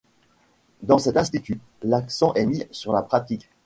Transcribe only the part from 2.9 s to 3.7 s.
la pratique.